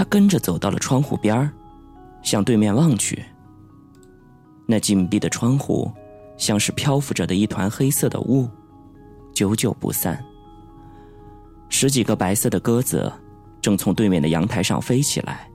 [0.00, 1.52] 他跟着走到了窗户边，
[2.22, 3.22] 向对面望去。
[4.64, 5.92] 那紧闭的窗户，
[6.38, 8.48] 像是漂浮着的一团黑色的雾，
[9.34, 10.18] 久久不散。
[11.68, 13.12] 十几个白色的鸽子，
[13.60, 15.50] 正从对面的阳台上飞起来，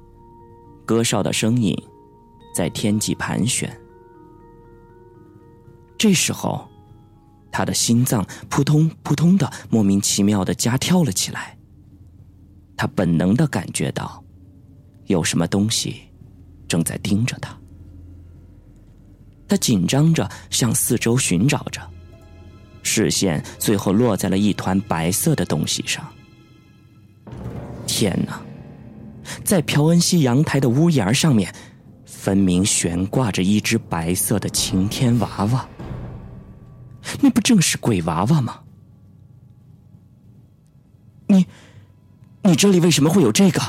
[0.86, 1.76] 鸽哨的声音，
[2.54, 3.76] 在天际盘旋。
[5.98, 6.70] 这时候，
[7.52, 11.58] 他的心脏扑通扑通的莫名其妙的加跳了起来。
[12.78, 14.24] 他本能的感觉到，
[15.08, 16.02] 有什么东西
[16.68, 17.58] 正在盯着他。
[19.48, 21.82] 他紧张着向四周寻找着，
[22.82, 26.04] 视线最后落在了一团白色的东西上。
[27.86, 28.42] 天哪，
[29.44, 31.54] 在朴恩熙阳台的屋檐上面，
[32.06, 35.70] 分明悬挂着一只白色的晴天娃娃。
[37.22, 38.62] 那不正是鬼娃娃吗？
[41.28, 41.46] 你，
[42.42, 43.62] 你这里为什么会有这个？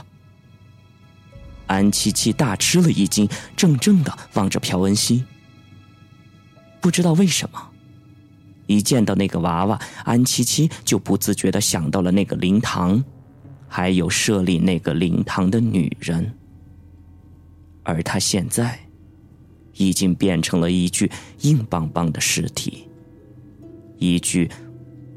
[1.67, 5.25] 安七七大吃了一惊，怔怔的望着朴恩熙。
[6.81, 7.61] 不知道为什么，
[8.67, 13.03] 一见到那个娃娃，安七七就不自觉的想到了那个灵堂，
[13.67, 16.33] 还有设立那个灵堂的女人。
[17.83, 18.79] 而她现在，
[19.75, 22.89] 已经变成了一具硬邦邦的尸体，
[23.99, 24.51] 一具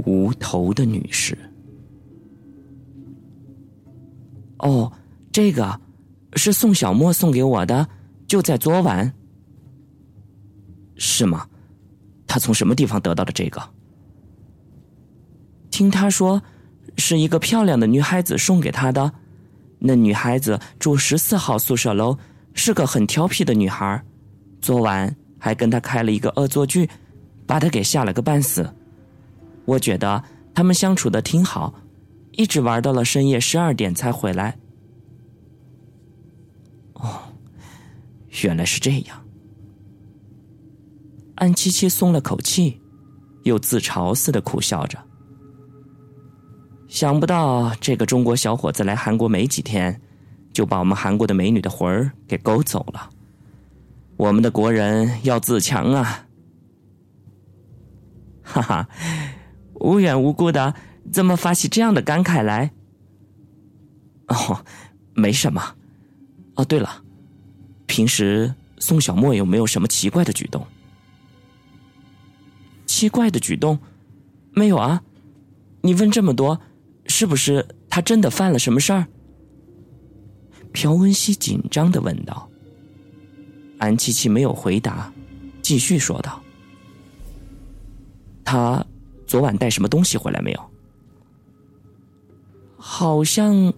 [0.06, 1.38] 无头的女尸。
[4.58, 4.92] 哦，
[5.32, 5.80] 这个
[6.34, 7.88] 是宋小沫送给我的，
[8.28, 9.14] 就在昨晚。
[10.96, 11.48] 是吗？
[12.28, 13.62] 他从什么地方得到的这个？
[15.72, 16.42] 听他说，
[16.98, 19.12] 是一个漂亮的女孩子送给他的。
[19.80, 22.18] 那女孩子住十四号宿舍楼，
[22.54, 24.04] 是个很调皮的女孩。
[24.62, 26.90] 昨晚还跟他开了一个恶作剧，
[27.48, 28.70] 把他给吓了个半死。
[29.64, 30.22] 我觉得
[30.54, 31.74] 他们相处的挺好，
[32.34, 34.58] 一直玩到了深夜十二点才回来。
[38.44, 39.26] 原来是这样。
[41.36, 42.82] 安七七松了口气，
[43.44, 45.00] 又自嘲似的苦笑着。
[46.88, 50.02] 想不到这个中国小伙子来韩国没几天，
[50.52, 53.10] 就把我们韩国的美女的魂儿给勾走了。
[54.18, 56.28] 我们的国人要自强啊！
[58.44, 58.90] 哈哈，
[59.76, 60.74] 无缘无故的
[61.12, 62.72] 怎么发起这样的感慨来？
[64.28, 64.66] 哦，
[65.14, 65.76] 没什么。
[66.56, 67.04] 哦，对了，
[67.90, 70.66] 平时宋小沫有没有什么奇怪的举动？
[72.86, 73.80] 奇怪的举动，
[74.52, 75.02] 没有啊？
[75.82, 76.62] 你问这么多，
[77.08, 79.08] 是不是他真的犯了什么事儿？
[80.72, 82.48] 朴恩熙紧张的问道。
[83.80, 85.12] 安琪琪没有回答，
[85.64, 86.40] 继续说道
[88.46, 88.86] ：“他
[89.26, 90.70] 昨晚带什么东西回来没有？
[92.78, 93.74] 好像，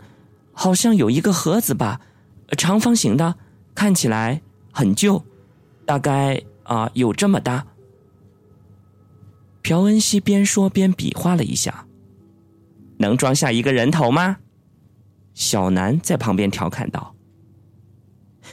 [0.52, 2.02] 好像有一个盒子吧，
[2.58, 3.38] 长方形的，
[3.74, 5.24] 看起来很旧，
[5.86, 7.68] 大概啊有这么大。”
[9.64, 11.86] 朴恩熙边说边比划了一下，
[12.98, 14.38] 能装下一个人头吗？
[15.34, 17.16] 小南在旁边调侃道。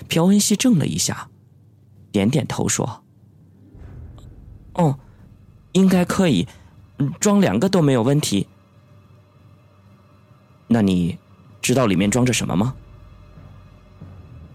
[0.06, 1.28] 朴恩熙怔了一下，
[2.12, 3.02] 点点头说
[4.74, 4.98] ：“哦，
[5.72, 6.46] 应该可以，
[7.18, 8.46] 装两个都没有问题。
[10.68, 11.18] 那你
[11.62, 12.76] 知道里面装着什么吗？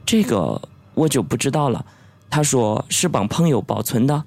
[0.06, 0.62] 这个
[0.94, 1.86] 我就不知道了。
[2.30, 4.24] 他说是帮朋友保存的，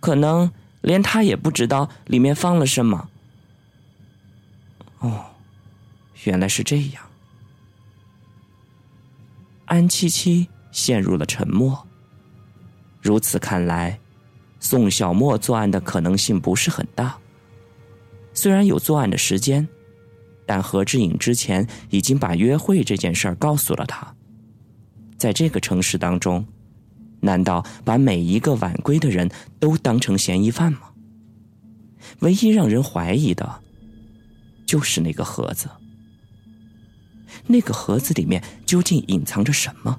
[0.00, 0.50] 可能。”
[0.84, 3.08] 连他也不知道里面放了什么。
[4.98, 5.24] 哦，
[6.24, 7.02] 原来是这样。
[9.64, 11.86] 安七七陷入了沉默。
[13.00, 13.98] 如此看来，
[14.60, 17.16] 宋小沫作案的可能性不是很大。
[18.34, 19.66] 虽然有作案的时间，
[20.44, 24.13] 但何志颖之前已经把约会这件事儿告诉了他。
[25.18, 26.46] 在这个城市当中。
[27.20, 30.80] 难道把每一个晚归的人都当成嫌疑犯吗？
[32.18, 33.62] 唯一让人怀疑的，
[34.66, 35.70] 就是那个盒子。
[37.46, 39.98] 那个盒子里面究竟隐藏着什么？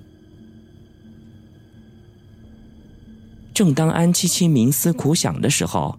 [3.56, 5.98] 正当安七七冥思苦想的时候，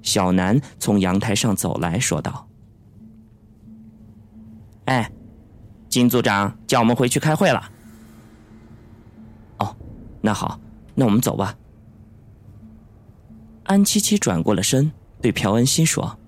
[0.00, 2.48] 小南从阳台上走来说道
[4.86, 5.12] ：“哎，
[5.90, 7.72] 金组长叫我们回去开会了。”
[10.26, 10.58] 那好，
[10.94, 11.54] 那我们走吧。
[13.64, 14.90] 安七七转过了身，
[15.20, 16.18] 对朴恩熙说：“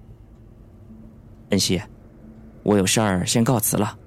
[1.49, 1.81] 恩熙，
[2.63, 3.99] 我有事儿先告辞了，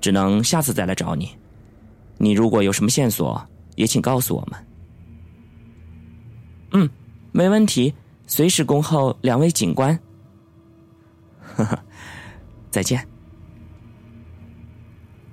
[0.00, 1.30] 只能下次再来找你。
[2.16, 3.40] 你如果有什么线索，
[3.76, 4.66] 也请告诉我们。”
[6.74, 6.90] 嗯，
[7.30, 7.94] 没问题，
[8.26, 9.96] 随时恭候两位警官。
[11.54, 11.78] 呵呵，
[12.72, 13.06] 再见。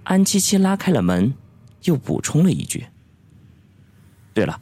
[0.03, 1.33] 安七七拉开了门，
[1.85, 2.85] 又补充了一句
[4.35, 4.59] ：“对了，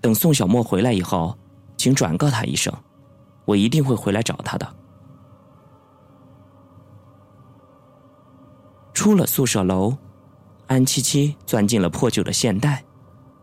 [0.00, 1.36] 等宋小沫回来以后，
[1.76, 2.72] 请转告他一声，
[3.44, 4.74] 我一定会回来找他的。”
[8.94, 9.94] 出了宿舍楼，
[10.68, 12.84] 安七七钻进了破旧的线袋，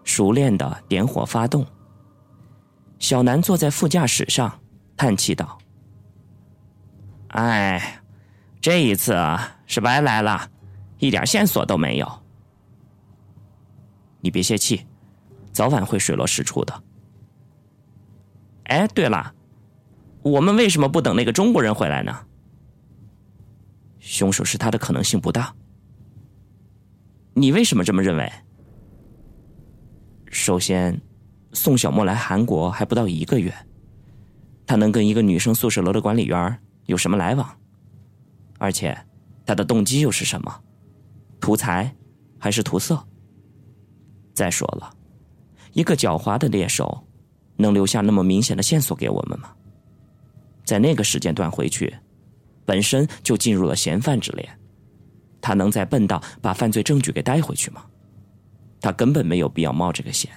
[0.06, 1.65] 熟练的点火发动。
[2.98, 4.59] 小南坐在副驾驶上，
[4.95, 5.57] 叹气道
[7.36, 8.01] ：“哎，
[8.62, 10.50] 这一次啊，是白来了。”
[11.00, 12.07] 一点线索都没有，
[14.19, 14.86] 你别泄气，
[15.51, 16.83] 早晚会水落石出的。
[18.65, 19.33] 哎，对了，
[20.21, 22.25] 我们为什么不等那个中国人回来呢？
[24.00, 25.53] 凶手是他的可能性不大。
[27.33, 28.31] 你为什么这么认为？
[30.30, 31.01] 首先，
[31.53, 33.53] 宋小沫来韩国还不到一个月，
[34.65, 37.57] 他能跟一个女生宿舍楼的管理员有什么来往？
[38.57, 38.98] 而且，
[39.45, 40.63] 他的动机又是什么？
[41.39, 41.95] 图财，
[42.39, 43.06] 还是图色？
[44.33, 44.94] 再说了，
[45.73, 47.06] 一个狡猾的猎手，
[47.57, 49.53] 能留下那么明显的线索给我们吗？
[50.63, 51.94] 在那个时间段回去，
[52.65, 54.50] 本身就进入了嫌犯之列，
[55.41, 57.85] 他能再笨到把犯罪证据给带回去吗？
[58.79, 60.31] 他根本没有必要冒这个险。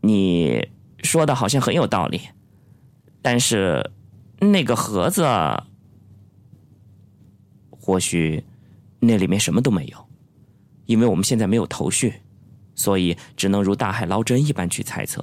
[0.00, 0.68] 你
[1.02, 2.20] 说的好像很有道理，
[3.20, 3.90] 但是
[4.38, 5.24] 那个盒子，
[7.70, 8.44] 或许。
[9.02, 10.08] 那里面什么都没有，
[10.84, 12.12] 因为我们现在没有头绪，
[12.80, 15.22] 所以只能如大海捞针一般去猜测。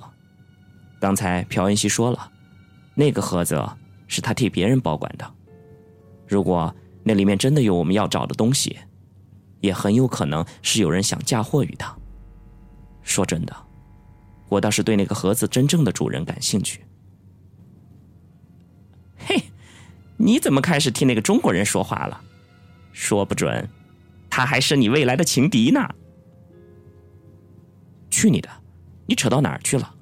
[0.99, 2.31] 刚才朴恩熙说了，
[2.93, 3.59] 那个盒子
[4.07, 5.27] 是他替别人保管的。
[6.27, 6.71] 如果
[7.03, 8.77] 那里面真的有我们要找的东西，
[9.59, 11.97] 也很有可能是有人想嫁祸于他。
[13.01, 13.55] 说真的，
[14.49, 16.85] 我倒是对那个盒子真正的主人感兴趣。
[19.17, 19.45] 嘿，
[20.17, 22.21] 你怎么开始替那个中国人说话了？
[22.93, 23.67] 说不准，
[24.29, 25.89] 他还是你未来的情敌呢。
[28.17, 28.49] 去你的！
[29.05, 29.93] 你扯到哪儿去了？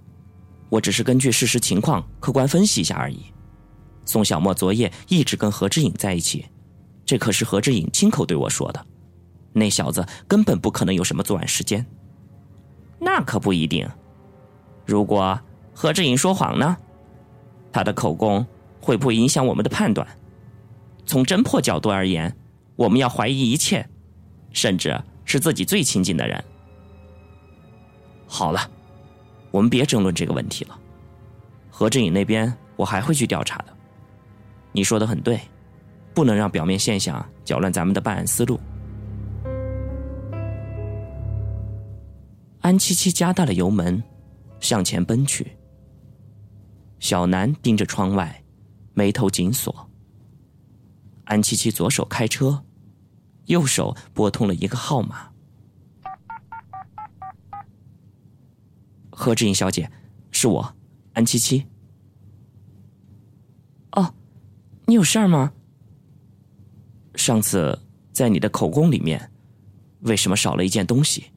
[0.69, 3.25] 我只是根据事实情况客观分析一下而已。
[4.05, 6.45] 宋小沫昨夜一直跟何志颖在一起，
[7.05, 8.85] 这可是何志颖亲口对我说的。
[9.51, 11.85] 那小子根本不可能有什么作案时间。
[12.99, 13.85] 那可不一定。
[14.85, 15.37] 如果
[15.73, 16.77] 何志颖说谎呢？
[17.73, 18.47] 他的口供
[18.79, 20.07] 会不会影响我们的判断？
[21.05, 22.33] 从侦破角度而言。
[22.77, 23.87] 我们要怀疑一切，
[24.51, 26.43] 甚至是自己最亲近的人。
[28.35, 28.69] 好了，
[29.49, 30.77] 我们别争论这个问题了。
[31.71, 33.67] 何志颖那边，我还会去调查的。
[34.73, 35.39] 你说的很对，
[36.13, 38.59] 不能让表面现象搅乱咱们的办案思路。
[42.59, 44.03] 安七七加大了油门，
[44.59, 45.55] 向前奔去。
[46.99, 48.43] 小南盯着窗外，
[48.93, 49.89] 眉头紧锁。
[51.23, 52.65] 安七七左手开车，
[53.45, 55.29] 右手拨通了一个号码。
[59.17, 59.89] 何志颖小姐，
[60.29, 60.75] 是我，
[61.13, 61.65] 安七七。
[63.93, 64.13] 哦，
[64.85, 65.53] 你有事儿吗？
[67.15, 67.79] 上次
[68.11, 69.31] 在你的口供里面，
[70.01, 71.31] 为什么少了一件东西？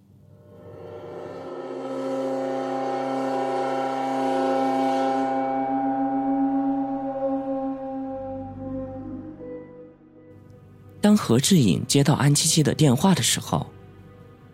[11.00, 13.64] 当何志颖接到安七七的电话的时候，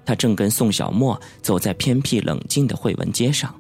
[0.05, 3.55] 他正跟宋小沫走在偏僻冷静的惠文街上。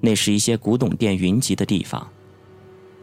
[0.00, 2.06] 那是一些古董店云集的地方，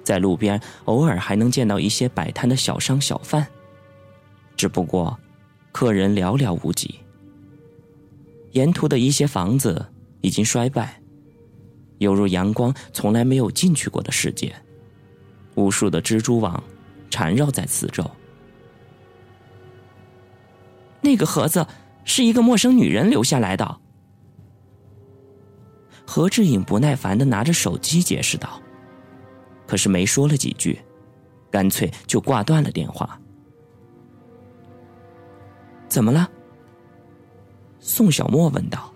[0.03, 3.45] 在路边偶尔还能见到一些摆摊的小商小贩，
[4.57, 5.17] 只不过
[5.71, 6.99] 客人寥寥无几。
[8.51, 9.85] 沿途的一些房子
[10.21, 11.01] 已经衰败，
[11.99, 14.53] 犹如阳光从来没有进去过的世界，
[15.55, 16.61] 无数的蜘蛛网
[17.09, 18.03] 缠绕在四周。
[20.99, 21.65] 那个盒子
[22.09, 23.79] 是一个陌生女人留下来的。
[26.07, 28.59] 何志颖不耐烦的拿着手机解释道，
[29.67, 30.81] 可是没说了几句，
[31.51, 33.21] 干脆就挂断了电话。
[35.87, 36.27] 怎么了？
[37.79, 38.91] 宋小莫问道。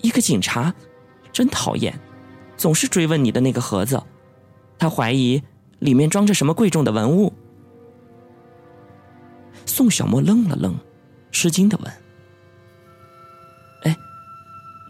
[0.00, 0.74] 一个警察，
[1.30, 1.94] 真讨厌，
[2.56, 4.02] 总是追问你的那个盒子，
[4.78, 5.42] 他怀疑
[5.80, 7.30] 里面装着什么贵重的文物。
[9.66, 10.74] 宋小莫愣了愣，
[11.34, 11.92] 吃惊的问
[13.82, 13.94] ：“哎，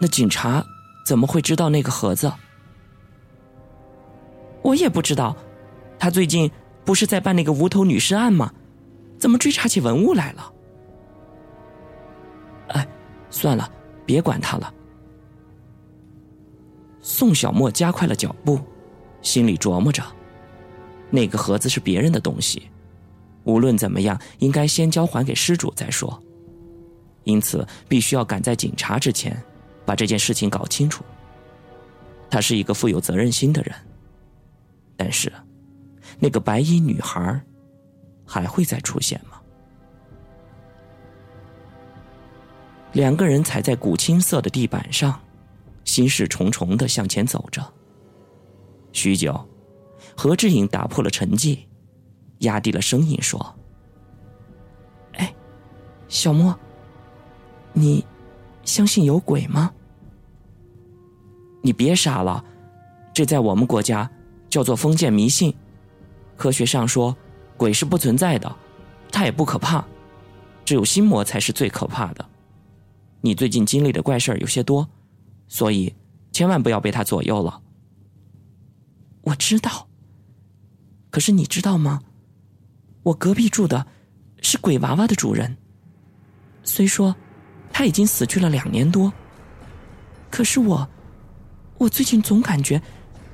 [0.01, 0.65] 那警察
[1.05, 2.33] 怎么会知道那个盒子？”
[4.63, 5.37] 我也不知道，
[5.99, 6.51] 他最近
[6.85, 8.53] 不是在办那个无头女尸案吗？
[9.19, 10.53] 怎么追查起文物来了？
[12.69, 12.87] 哎，
[13.31, 13.71] 算了，
[14.05, 14.73] 别管他了。
[17.01, 18.61] 宋小沫加快了脚步，
[19.23, 20.03] 心里琢磨着：
[21.11, 22.71] 那个盒子是别人的东西。
[23.45, 26.23] 无论怎么样，应该先交还给失主再说。
[27.25, 29.37] 因此，必须要赶在警察之前，
[29.85, 31.03] 把这件事情搞清楚。
[32.31, 33.75] 他是一个富有责任心的人，
[34.97, 35.33] 但是，
[36.19, 37.41] 那个白衣女孩
[38.27, 39.41] 还会再出现吗？
[42.93, 45.21] 两个人踩在古青色的地板上，
[45.85, 47.63] 心事重重的向前走着。
[48.93, 49.49] 许久，
[50.17, 51.59] 何志颖打破了沉寂，
[52.39, 53.55] 压低了声音说
[55.15, 55.35] ：“哎，
[56.09, 56.57] 小莫。”
[57.77, 58.05] 你
[58.65, 59.71] 相信有鬼吗？
[61.61, 62.43] 你别傻了，
[63.13, 64.09] 这在我们国家
[64.49, 65.53] 叫做封建迷信。
[66.37, 67.15] 科学上说，
[67.57, 68.57] 鬼是不存在的，
[69.11, 69.85] 它也不可怕，
[70.65, 72.25] 只有心魔才是最可怕的。
[73.21, 74.89] 你最近经历的怪事儿有些多，
[75.49, 75.93] 所以
[76.31, 77.61] 千万不要被它左右了。
[79.23, 79.89] 我知道，
[81.11, 82.01] 可是你知道吗？
[83.03, 83.85] 我隔壁住的
[84.43, 85.57] 是鬼娃娃的主人，
[86.63, 87.15] 虽说。
[87.77, 89.13] 他已经死去了两年多，
[90.31, 90.89] 可是我，
[91.77, 92.81] 我最近总感觉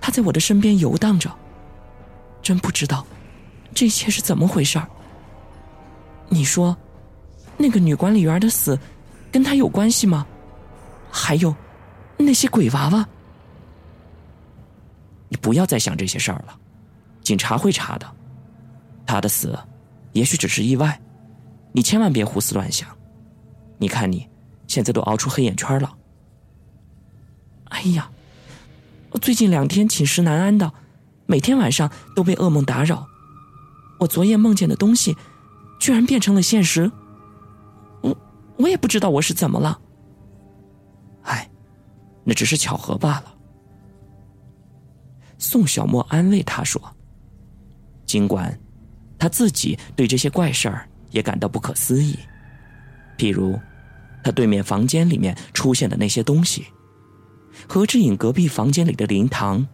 [0.00, 1.30] 他在我的身边游荡着。
[2.42, 3.06] 真不知道
[3.74, 4.88] 这一切是怎么回事儿。
[6.30, 6.74] 你说，
[7.58, 8.78] 那个女管理员的死
[9.30, 10.26] 跟他有关系吗？
[11.10, 11.54] 还有
[12.16, 13.06] 那些鬼娃娃？
[15.28, 16.58] 你不要再想这些事儿了，
[17.22, 18.10] 警察会查的。
[19.04, 19.58] 他的死
[20.12, 20.98] 也许只是意外，
[21.72, 22.88] 你千万别胡思乱想。
[23.76, 24.29] 你看你。
[24.70, 25.92] 现在都熬出黑眼圈了。
[27.70, 28.08] 哎呀，
[29.10, 30.72] 我最近两天寝食难安的，
[31.26, 33.04] 每天晚上都被噩梦打扰。
[33.98, 35.16] 我昨夜梦见的东西，
[35.80, 36.88] 居然变成了现实。
[38.00, 38.16] 我
[38.58, 39.76] 我也不知道我是怎么了。
[41.22, 41.50] 哎，
[42.22, 43.34] 那只是巧合罢了。
[45.36, 46.80] 宋小沫安慰他说
[48.06, 48.56] ：“尽管
[49.18, 52.16] 他自己对这些怪事儿也感到不可思议，
[53.18, 53.58] 譬如……”
[54.22, 56.66] 他对面房间里面出现的那些东西，
[57.68, 59.66] 何志颖隔壁房间里的灵堂，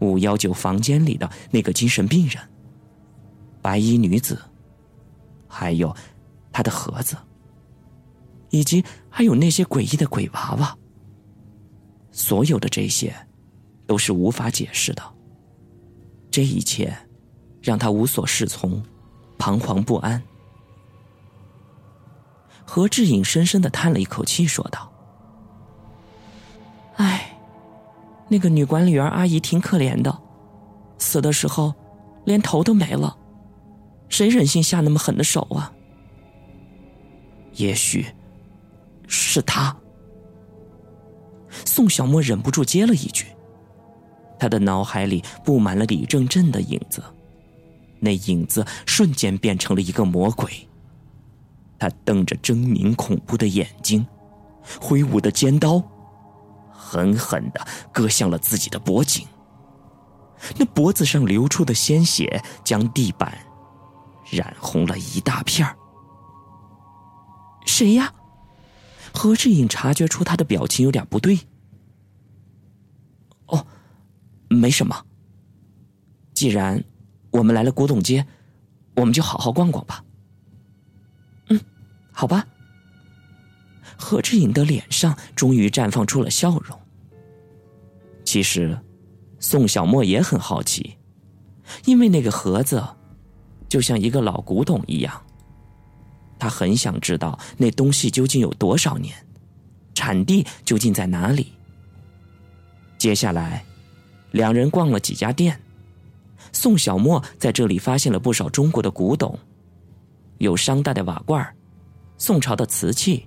[0.00, 2.42] 五幺九房间里的那个精神病人，
[3.62, 4.38] 白衣女子，
[5.46, 5.94] 还有
[6.52, 7.16] 他的盒子，
[8.50, 10.76] 以及还有那些诡异的鬼娃娃，
[12.10, 13.14] 所有的这些，
[13.86, 15.02] 都是无法解释的。
[16.30, 16.96] 这一切，
[17.60, 18.82] 让他无所适从，
[19.36, 20.22] 彷徨不安。
[22.72, 24.88] 何志颖深深的叹了一口气，说道
[26.94, 27.36] ：“哎，
[28.28, 30.16] 那个女管理员阿姨挺可怜的，
[30.96, 31.74] 死的时候
[32.24, 33.16] 连头都没了，
[34.08, 35.72] 谁忍心下那么狠的手啊？
[37.54, 38.06] 也许
[39.08, 39.76] 是他。”
[41.66, 43.26] 宋小沫忍不住接了一句，
[44.38, 47.02] 他的脑海里布满了李正振的影子，
[47.98, 50.48] 那影子瞬间变成了一个魔鬼。
[51.80, 54.06] 他瞪着狰狞恐怖的眼睛，
[54.78, 55.82] 挥舞的尖刀，
[56.70, 59.26] 狠狠的割向了自己的脖颈。
[60.56, 63.36] 那脖子上流出的鲜血将地板
[64.30, 65.66] 染红了一大片
[67.66, 68.12] 谁呀？
[69.12, 71.38] 何志颖察觉出他的表情有点不对。
[73.46, 73.66] 哦，
[74.48, 75.04] 没什么。
[76.34, 76.84] 既然
[77.30, 78.26] 我们来了古董街，
[78.96, 80.04] 我们就好好逛逛吧。
[82.20, 82.46] 好吧，
[83.96, 86.78] 何志颖的脸上终于绽放出了笑容。
[88.26, 88.78] 其实，
[89.38, 90.98] 宋小莫也很好奇，
[91.86, 92.86] 因为那个盒子
[93.70, 95.18] 就像一个老古董一样，
[96.38, 99.16] 他很想知道那东西究竟有多少年，
[99.94, 101.54] 产地究竟在哪里。
[102.98, 103.64] 接下来，
[104.32, 105.58] 两人逛了几家店，
[106.52, 109.38] 宋小莫在这里发现了不少中国的古董，
[110.36, 111.56] 有商代的瓦罐儿。
[112.20, 113.26] 宋朝的瓷器、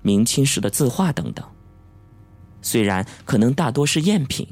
[0.00, 1.46] 明清时的字画等等，
[2.62, 4.48] 虽然可能大多是赝品，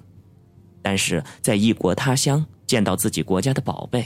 [0.82, 4.04] 但是在异国他乡见到自己国家的宝贝，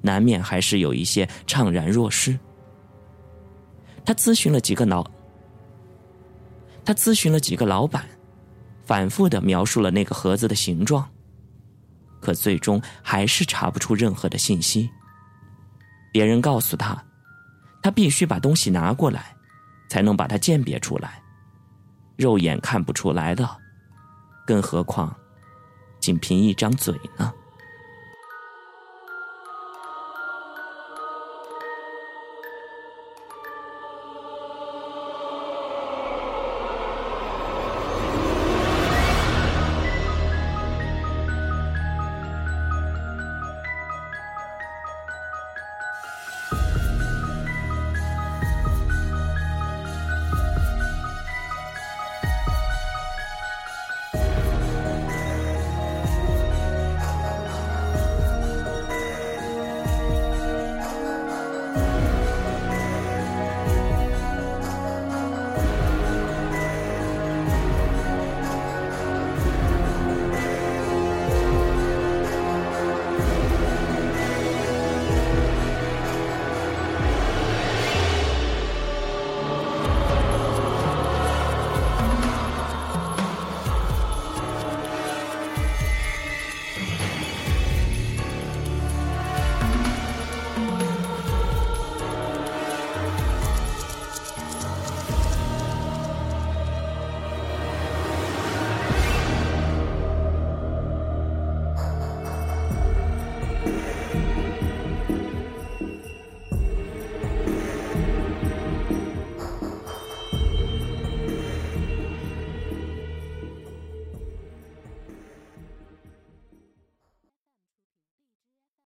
[0.00, 2.38] 难免还是有一些怅然若失。
[4.04, 5.04] 他咨询了几个老，
[6.84, 8.06] 他咨询了几个老板，
[8.84, 11.04] 反复的描述了那个盒子的形状，
[12.20, 14.88] 可最终还是查不出任何的信息。
[16.12, 17.07] 别人告诉他。
[17.88, 19.34] 他必须把东西拿过来，
[19.88, 21.22] 才能把它鉴别出来。
[22.18, 23.48] 肉眼看不出来的，
[24.46, 25.16] 更何况
[25.98, 27.32] 仅凭一张嘴呢？